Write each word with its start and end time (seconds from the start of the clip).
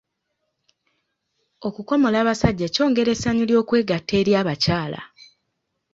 Okukomola 1.67 2.17
abasajja 2.23 2.67
kyongera 2.73 3.09
essanyu 3.15 3.43
ly'okwegatta 3.49 4.13
eri 4.21 4.31
abakyala. 4.41 5.01